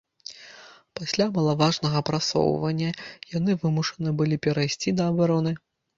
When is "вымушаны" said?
3.67-4.09